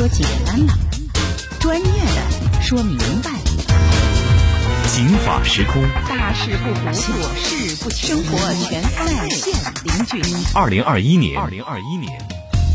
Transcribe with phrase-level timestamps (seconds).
[0.00, 0.72] 说简单了，
[1.58, 3.38] 专业的说明白了。
[4.86, 9.52] 警法时空，大事不糊涂，小事不生活全在线
[9.84, 10.34] 零距离。
[10.54, 12.18] 二零二一年，二零二一年，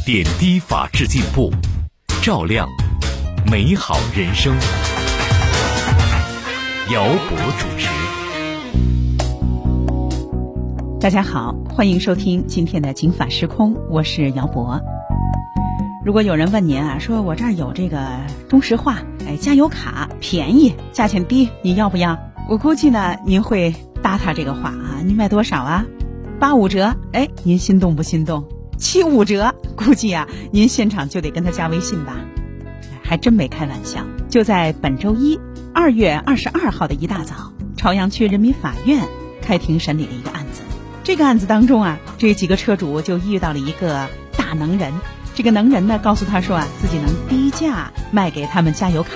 [0.06, 1.52] 点滴法治进步，
[2.22, 2.70] 照亮
[3.50, 4.56] 美好人生。
[6.92, 7.90] 姚博主持。
[11.00, 14.80] 大家好，欢迎收听今天的《警法时空》，我是姚博。
[16.06, 18.00] 如果有人问您啊，说我这儿有这个
[18.48, 22.16] 中石化哎加油卡，便宜，价钱低，你要不要？
[22.48, 25.84] 我估计呢，您会搭他这个话啊，你买多少啊？
[26.40, 28.48] 八五折，哎，您心动不心动？
[28.78, 32.18] 七五折，估计啊，您现场就得跟他加微信吧。
[33.02, 35.40] 还真没开玩笑，就在本周一，
[35.74, 39.08] 二月二十二号的一大早，朝阳区人民法院
[39.42, 40.62] 开庭审理了一个案子。
[41.04, 44.94] 这个案子当中啊，这几个车主就遇到了一个大能人。
[45.36, 49.12] 这个能人呢，告诉他说啊，自己能低价卖给他们加油卡。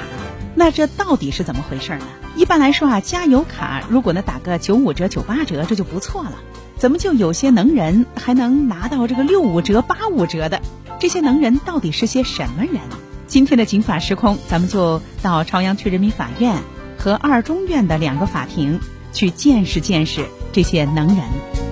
[0.53, 2.05] 那这到底是怎么回事呢？
[2.35, 6.33] 一般来说啊，加油卡如果能打个九五折、九八折，这就不错了。
[6.77, 10.61] 怎么就有些能人还能拿到这个六五折、八五折的？
[10.99, 12.81] 这些能人到底是些什么人？
[13.27, 16.57] 今天的警法时空，咱们就到朝阳区人民法院
[16.97, 18.79] 和二中院的两个法庭
[19.13, 21.68] 去见识见识这些能人。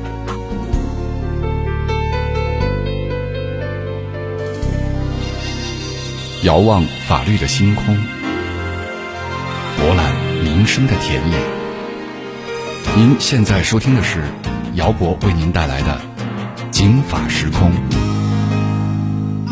[6.47, 7.83] 遥望法律的星空，
[9.75, 11.37] 博览民生的田野。
[12.95, 14.23] 您现在收听的是
[14.75, 15.99] 姚博为您带来的
[16.69, 17.69] 《警法时空》。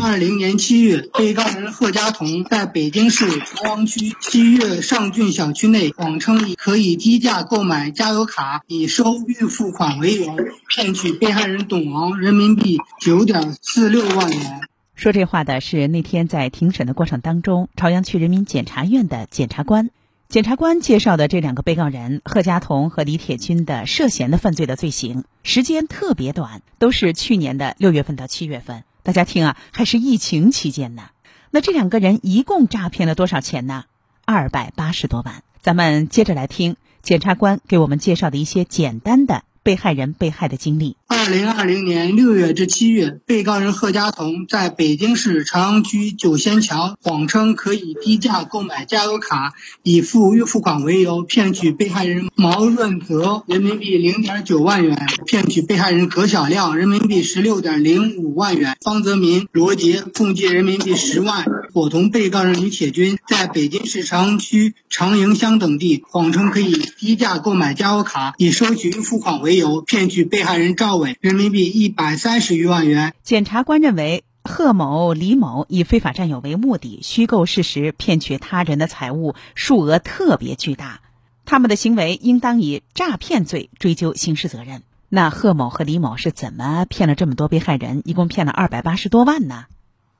[0.02, 10.34] 二零年七月，被告人贺家彤在北京市朝阳区西岳上郡小区内，谎称以可以低价购买加油卡，以收预付款为由，
[10.74, 14.62] 骗取被害人董昂人民币九点四六万元。
[14.96, 19.90] 说这话的是那天在庭审的过程当中，朝阳区人民检察院的检察官。
[20.30, 28.84] 检察官介绍的这两个被告人贺家彤和李铁军的涉嫌的犯罪的罪行时间特别短，都是去年的六月份到七月份。
[29.02, 31.02] 大家听啊，还是疫情期间呢。
[31.50, 33.84] 那这两个人一共诈骗了多少钱呢？
[34.24, 35.42] 二百八十多万。
[35.60, 39.44] 咱们接着来听检察官给我们介绍的一些简单的。
[39.66, 40.96] 被害人被害的经历。
[41.08, 54.96] 二零二零年六月至七月，被告人贺家彤在北京市朝阳区九仙桥谎称可以低价购买加油卡，以付预付款为由，骗取被害人毛润泽人民币零点九万元，
[55.26, 61.44] 骗取被害人葛小亮人民币十六点零五万元，方泽民、罗杰共计人民币十万，
[61.74, 69.55] 伙同被告人李铁军在北京市朝阳区长营乡等地谎称可以低价购买加油卡，以收取预付款为。
[69.56, 73.14] 由骗取被害人赵伟人民币一百三十余万元。
[73.22, 81.00] 检察官认为，贺某、李某以非法占有为目的，虚构事实骗取他人的财物，数额特别巨大，
[81.44, 84.82] 他们的行为应当以诈骗罪追究刑事责任。
[85.08, 89.66] 那贺某和李某是怎么骗了这么多被害人，一共骗了二百八十多万呢？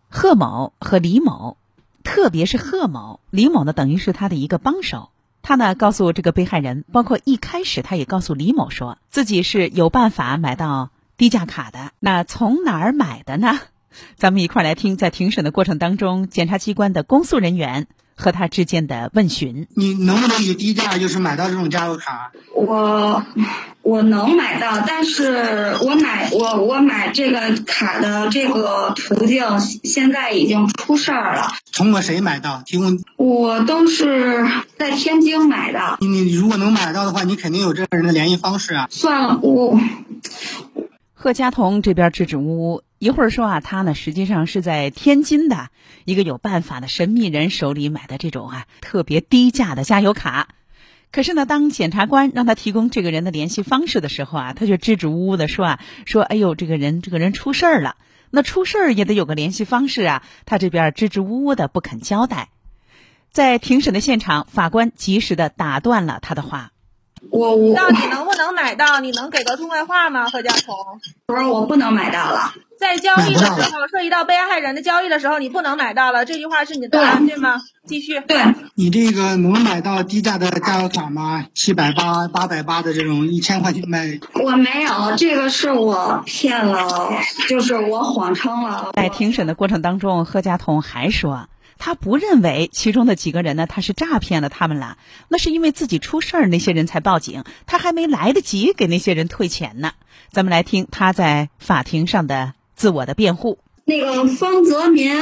[0.09, 1.57] 贺某和李某，
[2.05, 5.11] 特别是贺某，李某呢，等于是他的一个帮手。
[5.49, 11.93] 他呢告诉这个被害人，包括一开始他也告诉李某说自己是有办法买到低价卡的。
[12.01, 13.57] 那从哪儿买的呢？
[14.17, 17.87] 咱们一块儿来听，在庭审的过程当中，检察机关的公诉人员。
[18.19, 22.33] 和他之间的问询，你能不能以低价就是买到这种加油卡？
[22.55, 23.23] 我
[23.83, 31.53] 我能买到，但是我买我我买这个卡的这个途径现在已经出事儿了。
[31.75, 32.63] 通过谁买到？
[32.65, 34.45] 提供我都是
[34.79, 35.99] 在天津买的。
[36.01, 38.89] 你如果能买到的话，你肯定有这个人的联系方式啊。
[38.91, 39.81] 算了，我。
[41.15, 45.71] 贺佳彤这边支支吾吾，一会儿说啊，他呢实际上是在天津的
[46.05, 50.49] 一个有办法的神秘人手里买的这种啊特别低价的加油卡。
[51.11, 57.97] 可是呢，当检察官让他提供这个人的联系方式的时候啊，他就支支吾吾的说啊，说哎呦，这个人这个人出事儿了，
[58.31, 60.23] 那出事儿也得有个联系方式啊。
[60.45, 62.51] 他这边支支吾吾的不肯交代。
[63.37, 66.71] 在庭审的现场，法官及时的打断了他的话。
[67.29, 69.01] 我我到底能不能买到？
[69.01, 70.31] 你能给个痛快话吗？
[70.31, 70.75] 何家彤？
[71.27, 72.55] 不是，我不能买到了。
[72.81, 76.25] 在交易的时候，涉及到被害人的交易的时候，你不能买到了。
[76.25, 77.61] 这句话是你的答案对吗？
[77.87, 78.21] 继续。
[78.21, 78.39] 对。
[78.75, 81.45] 你这个能买到低价的加油卡吗？
[81.53, 84.19] 七百八、八百八的这种一千块钱卖？
[84.43, 87.11] 我没有，这个是我骗了，
[87.51, 88.93] 就是我谎称了。
[88.95, 91.47] 在庭审的过程当中，贺家彤还说。
[91.79, 99.93] 他不认为其中的几个人呢，他是诈骗了他们了，那是因为自己出事儿，那些人才报警，他还没来得及给那些人退钱呢。
[100.31, 103.59] 咱们来听他在法庭上的自我的辩护。
[103.85, 105.13] 那个方泽民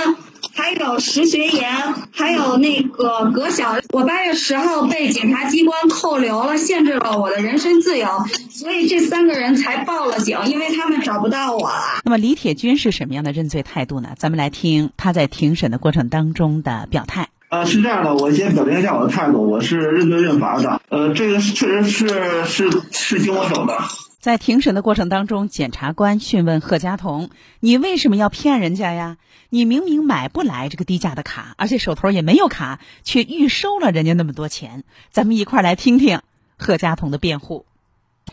[0.54, 1.72] 还有石学岩，
[2.12, 3.76] 还有那个葛晓。
[3.90, 8.06] 我八月十号被检察机关扣留了，限制了我的人身自由，
[8.50, 12.00] 所以这三个人才报了警，因为他们找不到我了。
[12.04, 14.10] 那么李铁军是什么样的认罪态度呢？
[14.16, 17.28] 咱们来听他在庭审的过程当中的表态。
[17.50, 20.80] 呃，是这样的，我先表明一下我的态度，我是认罪认罚的。
[20.88, 23.78] 呃，这个确实是是是经我手的。
[24.24, 27.28] 在庭审的过程当中，检察官讯问贺佳彤
[27.60, 29.18] ：“你为什么要骗人家呀？
[29.50, 34.82] 你明明买不来这个低价的卡，而且手头也没有卡，却预收了人家那么多钱。”
[35.12, 36.22] 咱们一块儿来听听
[36.56, 37.66] 贺佳彤的辩护。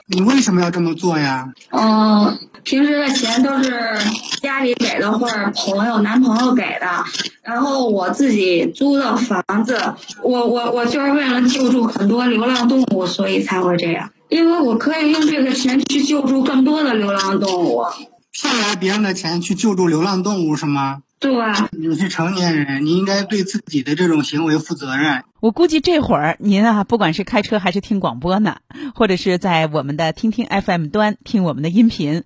[0.07, 1.51] 你为什么要这么做呀？
[1.71, 3.99] 嗯，平时的钱都是
[4.41, 7.03] 家里给的，或者朋友、男朋友给的。
[7.43, 9.77] 然后我自己租的房子，
[10.23, 14.11] 我我我就是为了救助很多流浪动物，所以才会这样。
[14.31, 17.83] 因为我可以用这个钱去救助更多的流浪动物。
[18.31, 21.03] 骗来别人的钱去救助流浪动物是吗？
[21.19, 21.37] 对。
[21.37, 25.25] 啊你是成年人，你应该对自己的这种行为负责任。
[25.41, 28.59] 我估计这会儿您啊，不管是开车还是听广播呢，
[28.95, 32.23] 或者是在我们的听听 FM 端听我们的音频，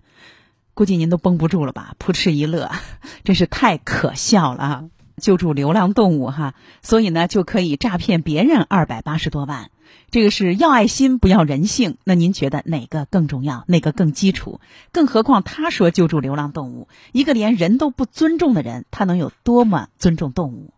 [0.75, 1.95] 估计您都绷不住了吧？
[1.97, 2.69] 扑哧一乐，
[3.25, 4.83] 真是太可笑了啊！
[5.19, 6.53] 救助流浪动物哈，
[6.83, 9.71] 所以呢就可以诈骗别人二百八十多万。
[10.11, 13.63] 这个是要爱心不要人性，那您觉得哪个更重要？
[13.67, 14.59] 哪个更基础？
[14.91, 20.73] 更何况他说救助流浪动物，一个连人都不尊重的人，他能有多么尊重动物？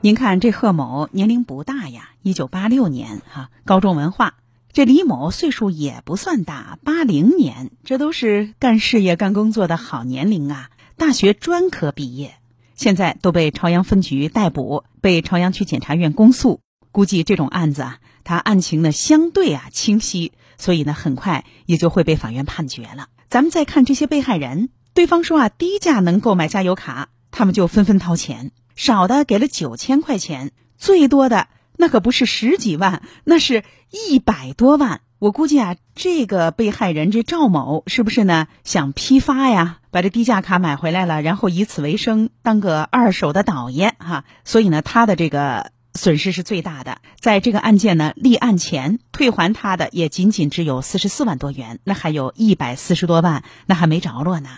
[0.00, 4.34] 您看这贺某年龄不大呀，一九八六年哈，高中文化。
[4.70, 10.70] 这李某岁数也不算大，八零年，这都是干事业、干工作的好年龄啊。
[10.96, 12.37] 大学专科毕业，
[12.78, 16.60] 现在都被朝阳分局逮捕，被朝阳区检察院公诉。
[16.92, 23.08] 估计这种案子啊，他案情呢相对啊清晰，所以呢很快也就会被法院判决了。
[23.28, 35.00] 咱们再看这些被害人，对方说啊低价能购买加油卡，他们就纷纷掏钱，少的给了九千块钱，最多的那可不是十几万，那是一百多万。
[35.20, 38.46] 我估计啊，这个被害人这赵某是不是呢？
[38.62, 44.24] 想批发呀，把这低价卡买回来了，然后以此为生，当个二手的倒爷哈。
[44.44, 46.98] 所以呢，他的这个损失是最大的。
[47.18, 54.50] 在这个案件呢，立案前退还他的也仅仅只有四十四万多元，那还有一百四十多万，那还没着落呢。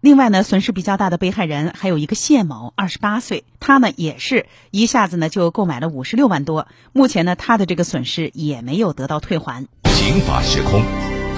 [0.00, 9.66] 另外呢，损失比较大的被害人还有一个谢某，二十八岁，他呢也是一下子呢就购买了五十六万多，目前呢他的这个损失也没有得到退还。
[10.00, 10.84] 刑法时空，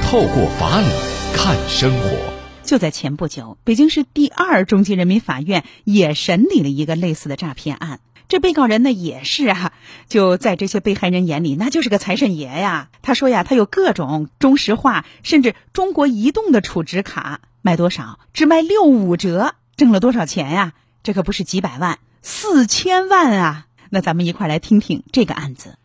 [0.02, 0.86] 透过法理
[1.34, 2.10] 看生活。
[2.62, 8.00] 就在前不久，北京市第二中级人民法院也审理了一个类似的诈骗案。
[8.28, 9.72] 这被告人呢也是啊，
[10.10, 12.90] 就在这些被害人眼里，那就是个财神爷呀。
[13.00, 18.18] 他说呀，他有各种中石化甚至中国移动的储值卡，卖多少？
[18.34, 20.74] 只卖六五折，挣了多少钱呀？
[21.02, 23.66] 这可不是几百万，四千万啊！
[23.88, 25.76] 那咱们一块来听听这个案子。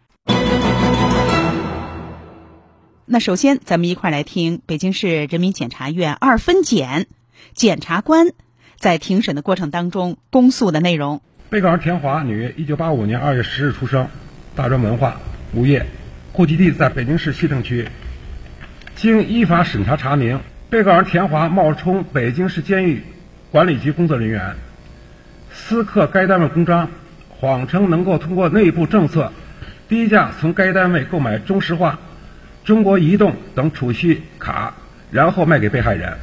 [3.07, 7.05] 那首先，咱们一块来听北京市人民检察院二分检
[7.53, 8.29] 检察官
[8.77, 11.21] 在庭审的过程当中公诉的内容。
[11.51, 14.07] 被告人田华，女，一九八五年二月十日出生，
[14.55, 15.21] 大专文化，
[15.53, 15.85] 无业，
[16.33, 17.87] 户籍地在北京市西城区。
[18.95, 20.39] 经依法审查查明，
[20.71, 23.03] 被告人田华冒充北京市监狱
[23.51, 24.55] 管理局工作人员，
[25.53, 26.89] 私刻该单位公章，
[27.29, 29.31] 谎称能够通过内部政策
[29.87, 31.99] 低价从该单位购买中石化。
[32.65, 34.73] 中国移动等储蓄卡，
[35.11, 36.17] 然后卖给被害人。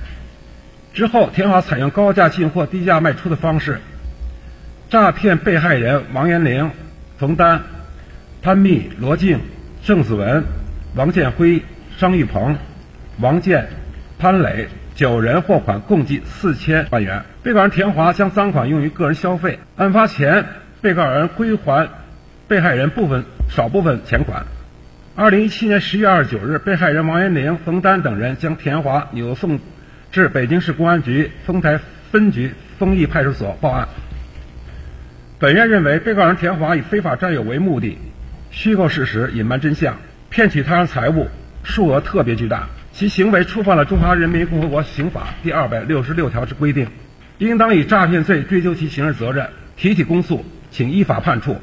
[0.92, 3.80] 之后，田华采用高价进货、低价卖出的方式，
[4.90, 6.70] 诈骗被害人王延龄、
[7.16, 7.62] 冯丹、
[8.42, 9.38] 潘密、罗静、
[9.84, 10.44] 郑子文、
[10.96, 11.62] 王建辉、
[11.96, 12.58] 商玉鹏、
[13.20, 13.68] 王建、
[14.18, 17.22] 潘磊九人货款共计四千万元。
[17.42, 19.61] 被告人田华将赃款用于个人消费。
[19.76, 20.44] 案发前，
[20.80, 21.88] 被告人归还
[22.49, 24.44] 被害人部分少部分钱款。
[25.14, 29.61] 二零一七年十月二十九日，被害人王延龄、冯丹等人将田华扭送
[30.11, 31.78] 至北京市公安局丰台
[32.11, 33.87] 分局丰益派出所报案。
[35.38, 37.99] 本院认为，被告人田华以非法占有为目的，
[38.50, 39.99] 虚构事实、隐瞒真相，
[40.31, 41.28] 骗取他人财物，
[41.62, 46.87] 数额特别巨大，其行为触犯了《中华人民共和国刑法》第二百六十六条之规定，
[47.37, 51.59] 应当以诈骗罪追究其刑事责任，提起公诉，请依法判处。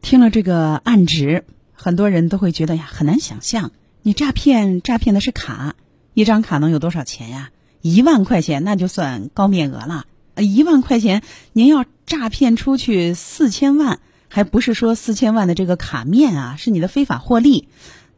[0.00, 1.44] 听了这个案值。
[1.82, 3.72] 很多人都会觉得呀，很难想象，
[4.02, 5.74] 你诈骗诈骗的是卡，
[6.14, 7.50] 一张卡能有多少钱呀？
[7.80, 10.04] 一万块钱那就算高面额了。
[10.36, 11.22] 一万块钱
[11.52, 13.98] 您要诈骗出去四千万，
[14.28, 17.66] 还不是说四千万的这个卡面啊，是你的非法获利，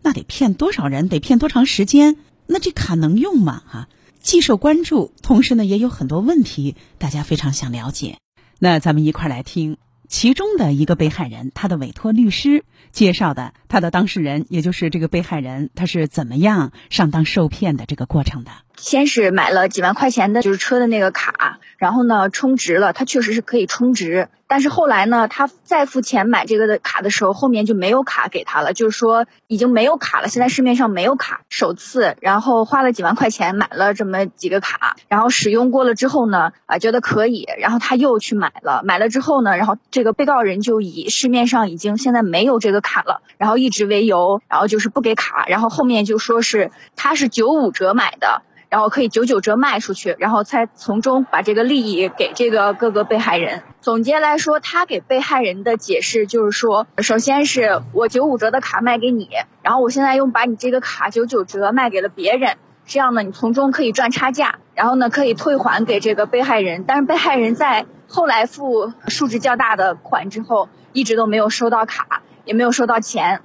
[0.02, 1.08] 那得骗多少人？
[1.08, 2.18] 得骗多长时间？
[2.46, 3.62] 那这卡能用吗？
[3.66, 3.88] 哈，
[4.20, 8.18] 既受关注，同时呢也有很多问题，大家非常想了解。
[8.58, 9.78] 那咱们一块来听
[10.16, 18.52] 其中的一个被害人，他的委托律师介绍的他的当事人，也就是这个被害人，他是怎么样上当受骗的这个过程的。
[18.76, 31.42] 先是买了几万块钱的，就是车的那个卡，然后呢充值了，他确实是可以充值，但是后来呢，他再付钱买这个的卡的时候，后面就没有卡给他了，就是说已经没有卡了，现在市面上没有卡。
[31.48, 48.42] 首次，然后花了几万块钱买了这么几个卡，然后使用过了之后呢，啊觉得可以，然后他又去买了，买了之后呢，然后这个被告人就以市面上已经现在没有这个卡了，然后一直为由，然后就是不给卡，然后后面就说是他是九五折买的。
[48.70, 53.62] 然后可以九九折卖出去，然后才从中把这个利益给这个各个被害人。
[53.80, 59.28] 总结来说，他给被害人的解释就是说，首先是我九五折的卡卖给你，
[59.62, 66.82] 然后我现在又把你这个卡九九折卖给了别人，这样呢，你从中可以赚差价，然后呢可以退还给这个被害人。
[66.84, 73.42] 但是被害人在后来付数值较大的款之后，一直都没有收到卡，也没有收到钱。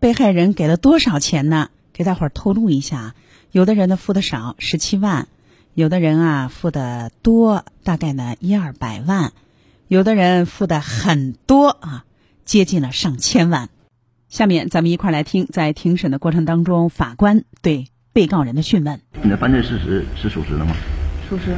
[0.00, 1.70] 被害人给了多少钱呢？
[1.92, 3.14] 给大伙儿透露一下。
[3.50, 5.26] 有的人呢付的少，十七万；
[5.74, 9.30] 有的人啊付的多，大概呢一二百万；
[9.86, 12.04] 有的人付的很多啊，
[12.44, 13.68] 接近了上千万。
[14.28, 20.74] 下面咱们一块来听，在庭审的过程当中，法官对被告人的讯问：你的犯罪事实是属实的吗？
[21.28, 21.54] 属实。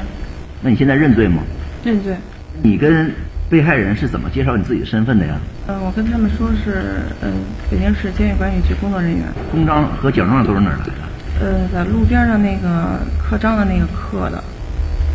[0.62, 1.42] 那你现在认罪吗？
[1.82, 2.14] 认罪。
[2.62, 3.14] 你跟
[3.48, 5.36] 被害人是怎么介绍你自己的身份的呀？
[5.68, 7.30] 嗯，我跟他们说是嗯
[7.70, 9.24] 北京市监狱管理局工作人员。
[9.52, 10.92] 公章和奖状都是哪儿来的？
[11.38, 14.42] 呃，在路边上那个刻章的那个刻的，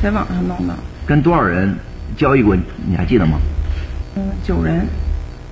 [0.02, 0.74] 在网上弄的。
[1.06, 1.76] 跟多少人
[2.16, 2.56] 交易过？
[2.88, 3.38] 你还记得吗？
[4.16, 4.86] 嗯，九人。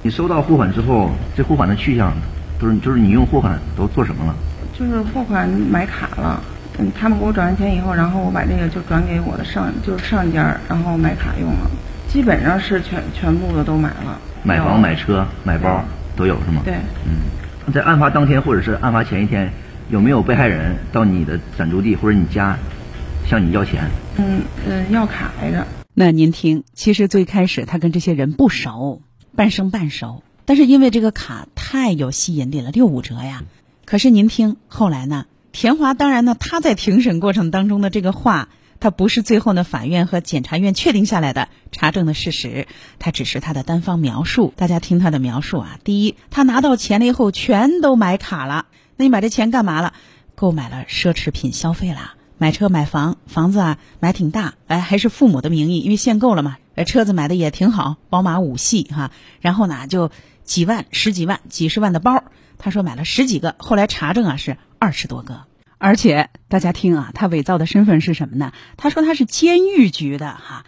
[0.02, 2.14] 你收到货款之后，这货款的去向
[2.58, 4.34] 都是就是你用货款都做什么了？
[4.78, 6.42] 就是货款买卡了，
[6.78, 11.70] 嗯，他们给我转完钱以后，然后我把这个就转给我的上就是上家，然后买卡用了。
[12.12, 14.20] 基本上是全全部的都买了。
[14.44, 15.86] 买房、买车、买包
[16.16, 16.62] 都有是吗？
[16.66, 16.74] 对。
[17.06, 19.52] 嗯，在案发当天或者是案发前一天。
[19.92, 22.60] 有没有被害人到你的暂住地或者你家
[23.26, 23.90] 向你要钱？
[24.18, 25.66] 嗯嗯，要卡来着。
[25.96, 29.02] 那您听，其实最开始他跟这些人不熟，
[29.36, 30.22] 半生半熟。
[30.46, 33.42] 但是因为这个卡太有吸引力了，六五折呀。
[33.84, 35.26] 可是您听，后来呢？
[35.52, 42.68] 田华当然呢，他在庭审过程当中的这个话，他不是最后呢法院和检察院确定下来的查证的事实，
[42.98, 44.54] 他只是他的单方描述。
[44.56, 48.68] 大家听他的描述啊，第一，他拿到钱了以后，全都买卡了。
[48.96, 49.94] 那你把这钱干嘛了？
[50.36, 56.58] 购买了奢侈品消费了，买车买房，房子啊买挺大，哎还是父母的名义，因为限购了嘛。
[56.76, 59.12] 呃，车子买的也挺好，宝马五系哈。
[59.42, 60.12] 然后呢，就
[60.46, 62.24] 几万、十几万、几十万的包，
[62.58, 65.49] 他说买了十几个，后来查证啊是二十多个。
[65.80, 68.54] 而且大家听啊，他伪造的身份是什么呢？
[68.78, 70.64] 他说他是监狱局的哈，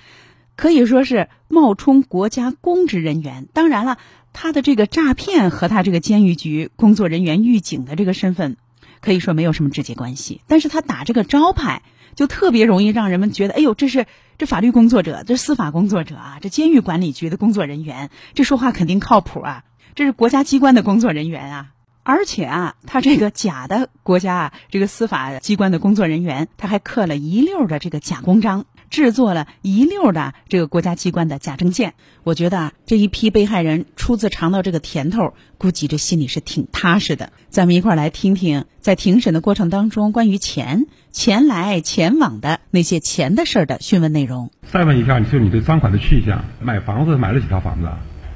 [0.56, 3.48] 可以说是冒充国家公职人员。
[3.54, 4.00] 当然了。
[4.34, 8.56] 他的这个诈骗和他这个监狱局工作人员、狱警的这个身份，
[9.02, 10.40] 可以说没有什么直接关系。
[10.48, 11.82] 但是他打这个招牌，
[12.16, 14.06] 就特别容易让人们觉得，哎呦，这是
[14.38, 19.66] 这法律工作者，这司法工作者啊，这监狱管理局的工作人员，这说话肯定靠谱啊，
[19.96, 21.68] 这是国家机关的工作人员啊。
[22.04, 28.66] 而且啊，他这个假的国家啊，这个司法机关的工作人员，他还刻了一溜的这个假公章。
[28.90, 31.94] 制作了一溜的这个国家机关的假证件，
[32.24, 37.32] 我觉得啊，这一批被害人初次尝到这个甜头，估计这心里是挺踏实的。
[37.48, 44.52] 咱们一块儿来听听，在庭审的过程当中，关于钱、钱来钱往的那些钱的事儿的讯问内容。
[44.70, 47.88] 再问一下，就你对赃款的去向，买房子买了几套房子？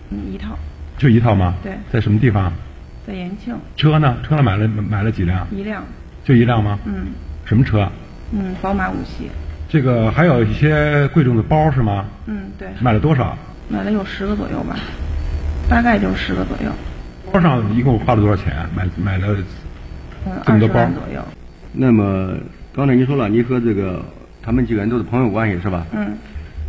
[0.10, 0.58] 嗯，一套。
[0.98, 1.56] 就一套吗？
[1.64, 1.74] 对。
[1.92, 2.54] 在什么地方？
[3.06, 3.56] 在延庆。
[3.76, 4.18] 车呢？
[4.28, 4.44] 车呢？
[4.44, 5.48] 买了买了几辆？
[5.52, 5.84] 一辆。
[6.24, 6.80] 就一辆吗？
[6.86, 7.08] 嗯。
[7.46, 7.88] 什么车？
[8.32, 9.30] 嗯，宝马五系。
[9.70, 12.06] 这个还有一些贵重的包是吗？
[12.26, 12.68] 嗯，对。
[12.80, 13.38] 买了多少？
[13.70, 14.78] 买了有十个左右吧，
[15.70, 16.72] 大概就十个左右。
[17.32, 18.54] 包上一共花了多少钱？
[18.76, 19.36] 买买了
[20.46, 21.22] 这么多包左右。
[21.74, 22.34] 那么
[22.76, 24.04] 刚才您说了，你和这个
[24.42, 25.86] 他们几个人都是朋友关系是吧？
[25.94, 26.18] 嗯。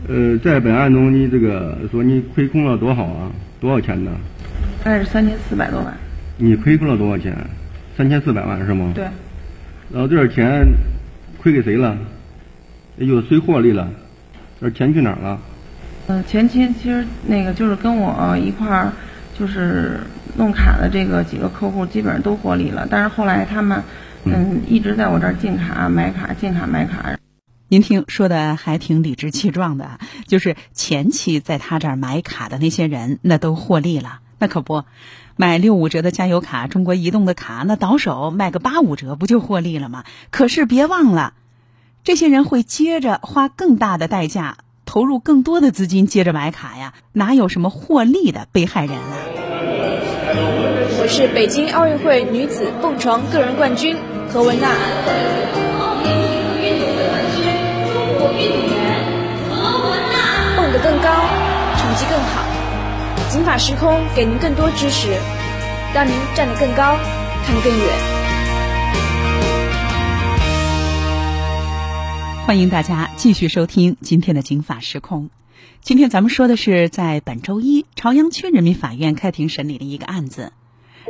[0.08, 3.30] 呃，在本案中，你这个说你亏空了多少啊？
[3.60, 4.10] 多少钱呢？
[4.84, 5.92] 大概是三千四百多万。
[6.38, 7.34] 你亏空了多少钱？
[7.96, 8.92] 三千四百万是吗？
[8.94, 9.04] 对。
[9.92, 10.66] 然后这点钱
[11.38, 11.96] 亏给谁了？
[12.98, 13.88] 有谁获利了？
[14.60, 15.38] 这钱去哪儿了？
[16.08, 18.92] 嗯，前期其实那个就是跟我一块儿
[19.38, 20.00] 就是
[20.36, 23.82] 弄卡的这个几个客户基本上都获利了，但是后来他们
[24.24, 27.18] 嗯一直在我这儿进卡买卡进卡买卡。
[27.68, 34.84] 您听说的还挺理直气壮的，就是前期在他这儿买卡的那些人那都获利了，那可不，
[35.36, 40.04] 买六五折的加油卡，中国移动的卡那倒手卖个八五折不就获利了吗？
[40.30, 41.32] 可是别忘了。
[42.04, 49.16] 这些人会接着花更大的代价，投入更多的资金接着买卡呀，哪有什么获利的被害人啊？
[50.98, 53.96] 我是北京奥运会女子蹦床个人冠军
[54.28, 55.85] 何文娜。
[63.28, 65.08] 警法时空给您更多知识，
[65.92, 66.96] 让您站得更高，
[67.44, 67.86] 看得更远。
[72.46, 75.24] 欢迎大家继续收听今天的《警法时空》。
[75.80, 80.52] 今天咱们说的是，在本周一朝阳区人民法院开庭审理的一个案子，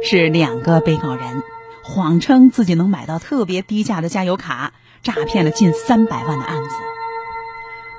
[0.03, 1.43] 是两个被告人
[1.85, 6.71] 谎称自己能买到特别低价的加油卡，诈骗了近三百万的案子。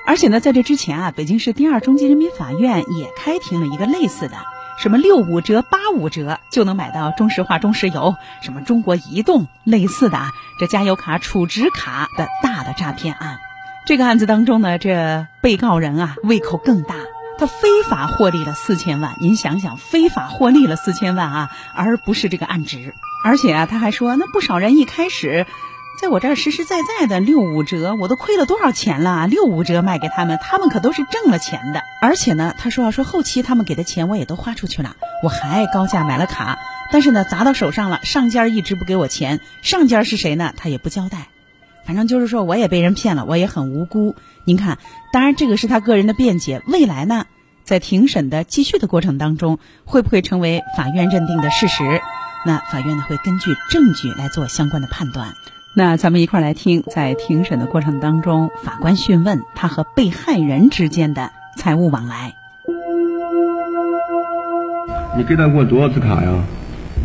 [0.07, 4.37] 而且呢，在这之前啊，北京市第二中级人民法院也开庭了一个类似的，
[4.79, 13.37] 什么六五折、八五折就能买到中石化、中石油、什么中国移动类似的啊，这加油卡储值卡的大的诈骗案。
[13.85, 16.95] 这个案子当中呢，这被告人啊胃口更大，
[17.37, 19.13] 他非法获利了四千万。
[19.19, 22.93] 您想想，非法获利了四千万啊，而不是这个案值。
[23.25, 25.45] 而且啊，他还说，那不少人一开始。
[25.99, 29.25] 在我这儿实实在在的六五折，我都亏了多少钱了？
[29.25, 31.81] 六五折卖给他们，他们可都是挣了钱的。
[31.99, 36.59] 而且呢，他说要说后期他们给的钱我也都花出去了，我还高价买了卡，
[36.91, 40.53] 但是呢砸到手上了，上家一直不给我钱，上家是谁呢？
[40.55, 41.29] 他也不交代。
[41.83, 44.15] 反正就是说我也被人骗了，我也很无辜。
[44.45, 44.77] 您看，
[45.11, 47.25] 当然这个是他个人的辩解，未来呢，
[47.63, 52.01] 在庭审的继续的过程当中，会不会成为法院认定的事实？
[52.45, 55.33] 那法院呢会根据证据来做相关的判断。
[55.77, 62.33] 那咱们一块儿来听，在庭审的过程当中，法官讯问他和被害人之间的财务往来。
[65.15, 66.31] 你给他过多少次卡呀？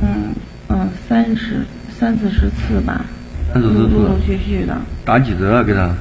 [0.00, 0.32] 嗯
[0.68, 3.04] 嗯，三十三四十次吧，
[3.52, 4.74] 三四十次，陆陆续续的。
[5.04, 5.62] 打几折啊？
[5.62, 5.94] 给他？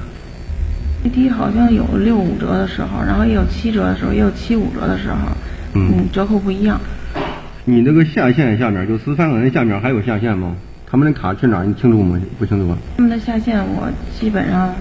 [1.02, 5.18] 最低好像有六五折的时候，然后也有七折的时候，也有七五折的时候，
[5.74, 6.80] 嗯，折扣不一样。
[7.66, 10.56] 你那个下线下面就十三个人下面还有下线吗？
[10.92, 11.66] 他们的卡去哪儿？
[11.66, 12.20] 你清楚吗？
[12.38, 12.78] 不清楚吧？
[12.98, 14.76] 他们的下线我基本上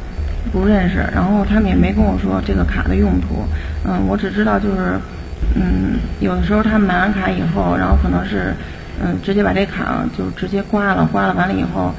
[0.51, 3.45] 不认识，然后他们也没跟我说这个卡的用途。
[3.87, 4.99] 嗯，我只知道就是，
[5.55, 8.53] 嗯，有的时候他们买完卡以后，然后可能是，
[9.01, 11.95] 嗯，直接把这卡就直接刮了，刮了完了以后，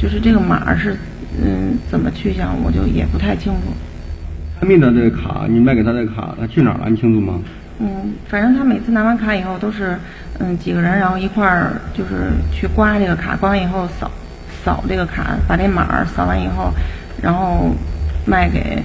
[0.00, 0.96] 就是这个码是，
[1.44, 3.74] 嗯，怎么去向，我就也不太清楚。
[4.58, 6.88] 他们的这个卡，你卖给他这个卡，他去哪儿了？
[6.88, 7.38] 你清楚吗？
[7.82, 9.96] 嗯，反正他每次拿完卡以后都是，
[10.38, 14.10] 嗯，几个人然后一块儿就是去刮这个卡，刮完以后扫
[14.62, 16.70] 扫这个卡，把这码扫完以后，
[17.22, 17.70] 然后
[18.26, 18.82] 卖给，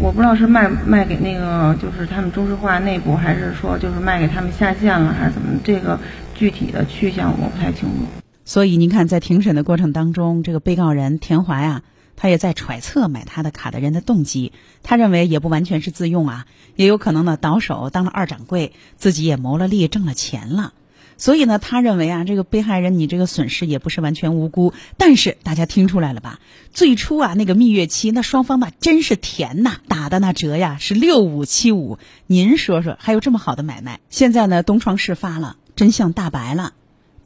[0.00, 5.48] 我不知道是卖卖给那个就是他们中石化内部，还是说就是卖给他们下线了，还是怎么？
[5.62, 5.96] 这个
[6.34, 8.06] 具体的去向我不太清楚。
[8.44, 11.82] 所以您看，在庭审的过程当中，这个被告人田华呀。
[12.20, 14.52] 他也在揣测买他的卡的人的动机，
[14.82, 20.74] 他认为也不完全是自用啊，也有可能呢倒手当了二掌柜，自己也谋了利挣了钱了。
[21.16, 24.72] 所以呢，他认为啊，这个被害人你这个损失也不是完全无辜。
[24.96, 26.40] 但是大家听出来了吧？
[26.72, 31.98] 最初啊那个蜜月期，那双方那真是甜呐，打的那折呀是六五七五。
[32.26, 34.00] 您说说，还有这么好的买卖？
[34.10, 36.72] 现在呢东窗事发了，真相大白了。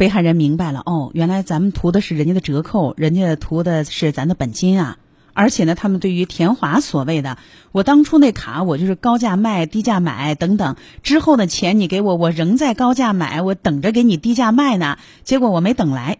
[0.02, 4.98] 被害人明白了哦，原来咱们图的是人家的折扣，人家图的是咱的本金啊！
[5.32, 7.38] 而且呢，他们对于田华所谓的
[7.70, 14.98] 我当初那卡，我就是高价卖、低价买等等，之后的钱你给我，我仍在高价买，我等着给你低价卖呢。
[15.22, 16.18] 结果我没等来，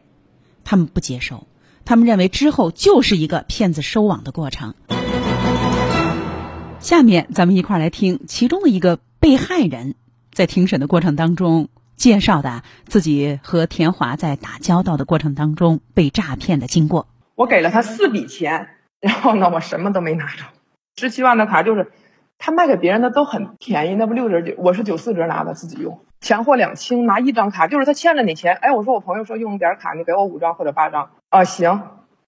[0.63, 1.49] 他们不接受，
[1.85, 4.75] 他们认为之后就是一个骗子收网的过程。
[6.79, 9.97] 下面咱们一块儿来听其中的一个被害人
[10.33, 11.69] 在庭审的过程当中。
[12.03, 17.07] 介绍的自己和田华在打交道的过程当中被诈骗的经过。
[17.37, 20.43] 我给了他四笔钱，然后呢，我什么都没拿着。
[20.97, 21.93] 十七万的卡就是
[22.39, 28.57] 他卖给别人的都很便宜，那不六折九，我是九四折拿的自己用，钱货两清，拿一张卡就是他欠了你钱。
[28.57, 31.83] 哎，我说我朋友说用点卡，你给我五张或者八张啊，行，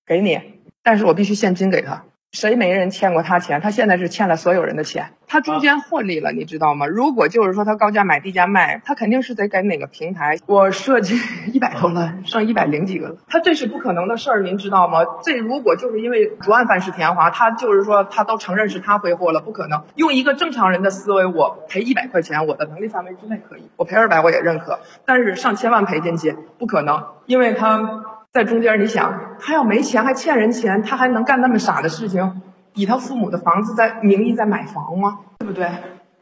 [0.06, 0.40] 给你，
[0.84, 2.04] 但是我必须现金给他。
[2.34, 3.60] 谁没人欠过他钱？
[3.60, 6.86] 他现在是欠了所有人的钱，他中间获利了，你知道吗？
[6.86, 10.38] 如果就是说他高价买低价卖，他肯定是得给哪个平台。
[10.46, 11.16] 我设计
[11.54, 14.98] 一百多了，剩一百零几个了，他这是不可能的事儿，您知道吗？
[15.22, 19.84] 这如果就是因为主案犯是田华，他就是说他都承认是他挥霍了，不可能。
[19.94, 28.02] 用一个正常人的思维，我赔一百块钱，我的能力范围之内可以，我赔二百我也认可，但是上千万赔进去不可能，因为他。
[28.34, 32.42] 在中间，你想他要没钱还欠人钱，他还能干那么傻的事情？
[32.74, 35.20] 以他父母的房子在名义在买房吗？
[35.38, 35.70] 对不对？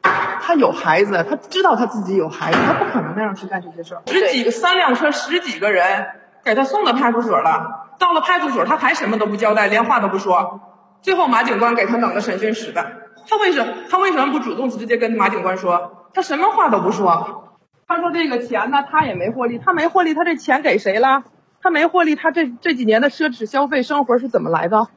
[0.02, 4.02] 他有孩子，他知道他自己有孩子，他不可能那样去干这些事儿。
[4.04, 6.04] 十几个三辆车，十几个人
[6.44, 7.94] 给他送到派出所了。
[7.98, 10.60] 到了派出所，他还什么都不交代，连话都不说。
[11.00, 12.92] 最后马警官给他弄到审讯室的，
[13.26, 16.08] 他为什么他为什么不主动直接跟马警官说？
[16.12, 17.48] 他什么话都不说。
[17.88, 21.22] 他说这个钱呢，他也没获利，他没获利，他这钱给谁了？
[21.62, 24.88] 他没获利，他这这几年的奢侈消费生活是怎么来的？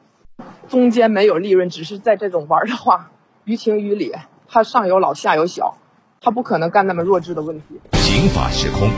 [0.67, 3.12] 中间没有利润，只是在这种玩的话，
[3.43, 4.12] 于情于理，
[4.47, 5.78] 他上有老下有小，
[6.21, 7.80] 他不可能干那么弱智的问题。
[7.93, 8.89] 刑法时空，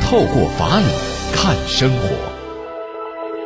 [0.00, 0.86] 透过法理
[1.34, 2.08] 看生活。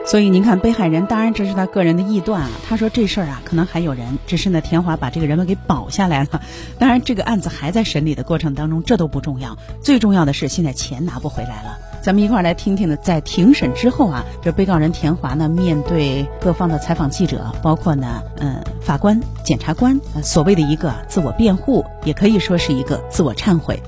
[0.04, 2.50] 所以您看，被害人当然这是他个人的臆断啊。
[2.68, 6.42] 他说这事儿啊，可能还有人，只是呢，田华把这个人们给保下来了。
[6.78, 9.56] 当然，这个案子还在审理的过程当中，这都不重要。
[9.80, 11.78] 最重要的是，现在钱拿不回来了。
[12.02, 23.80] 咱们一块儿来听听呢，在庭审之后啊，这被告人田华呢，面对各方的采访记者，包括呢，嗯，法官、检察官，所谓的一个自我辩护，也可以说是一个自我忏悔。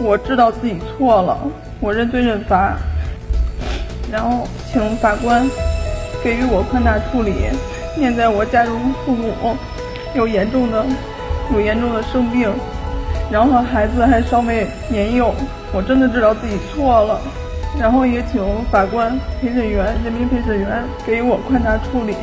[0.00, 1.38] 我知道自己错了，
[1.80, 2.78] 我认罪认罚。
[4.10, 5.46] 然后，请法官
[6.22, 7.34] 给予我宽大处理。
[7.96, 9.32] 念在我家中父母
[10.14, 10.84] 有严重的、
[11.52, 12.50] 有严重的生病，
[13.30, 15.34] 然后孩子还稍微年幼，
[15.72, 17.20] 我真的知道自己错了。
[17.78, 22.14] 然后也请法官、陪审员、人民陪审员给我宽大处理，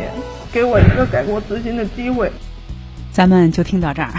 [0.51, 2.31] 给我一个改过自新的机会。
[3.11, 4.11] 咱们就听到这儿，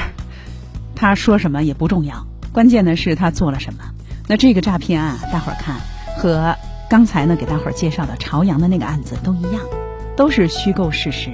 [0.95, 3.85] 他说什么也不重要，关键的是他做了什么。
[4.29, 5.77] 那这个诈骗案，大伙儿看
[6.19, 6.55] 和。
[6.91, 9.63] 刚才呢，给大伙儿介绍的朝阳的那个案子都一样，
[10.15, 11.31] 都是虚构事实。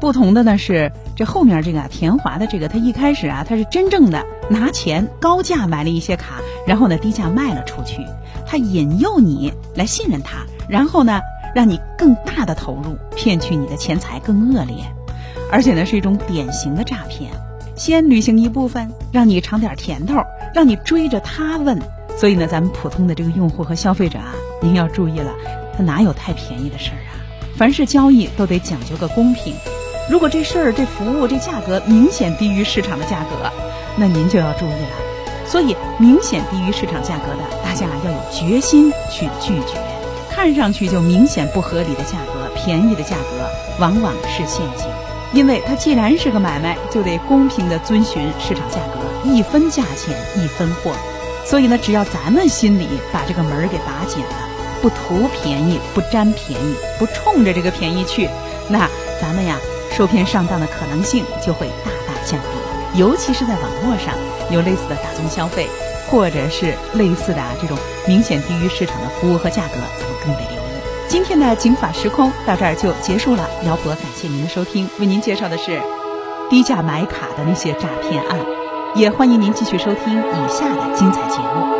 [0.00, 8.06] 不同的呢是，这后面这个田华的这个，他一开始啊，他是真正的拿钱高价买了一些卡，然后呢低价卖了出去。
[8.46, 11.20] 他引诱你来信任他，然后呢
[11.54, 14.76] 让你更大的投入，骗取你的钱财更恶劣，
[15.52, 17.30] 而且呢是一种典型的诈骗。
[17.76, 20.22] 先履行一部分，让你尝点甜头，
[20.54, 21.78] 让你追着他问。
[22.16, 24.34] 所以呢，咱们普通的这个用户和消费者啊。
[24.62, 25.32] 您要注意了，
[25.76, 27.12] 他哪有太便宜的事儿啊？
[27.56, 29.54] 凡是交易都得讲究个公平。
[30.10, 33.48] 如果这事儿、这服务、这价格明显低于市场的价格，
[33.94, 35.46] 那您就要注意了。
[35.46, 39.78] 所以，明显低于市场价格的，大家要有决心去拒绝。
[40.28, 44.88] 看上去就明显不合理的价格、便宜的价格，往往是陷阱。
[45.32, 50.90] 因为它既然是个买卖，就得公平的遵循市场价格，一分价钱一分货。
[51.46, 54.48] 所以呢，只要咱们心里把这个门儿给把紧了。
[54.82, 58.28] 不图便宜，不占便宜，不冲着这个便宜去，
[58.68, 58.88] 那
[59.20, 59.56] 咱们呀
[59.90, 62.98] 受骗上当的可能性就会大大降低。
[62.98, 64.14] 尤其是在网络上
[64.50, 65.68] 有类似的大宗消费，
[66.08, 70.70] 或者是类似的啊这种明显低于市场的服务和价格，咱们更得留意。
[71.08, 75.80] 今天的警法时空到这儿就结束了，姚博感谢您的收听，为您介绍的是
[76.48, 78.38] 低价买卡的那些诈骗案，
[78.94, 81.79] 也欢迎您继续收听以下的精彩节目。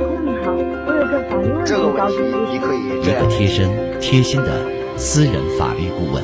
[1.65, 2.17] 这个问题，
[2.51, 4.65] 你可以一个贴身、贴心的
[4.97, 6.23] 私人法律顾问。